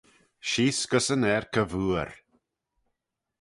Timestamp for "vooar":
1.71-2.09